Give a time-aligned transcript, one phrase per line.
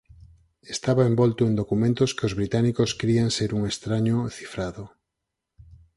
[0.75, 4.83] Estaba envolto en documentos que os británicos crían ser un estraño cifrado.